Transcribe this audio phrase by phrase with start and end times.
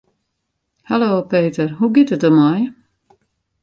[0.89, 2.59] Hallo Peter, hoe giet it der mei?